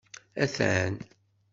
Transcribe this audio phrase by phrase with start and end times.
[0.43, 0.93] Atan!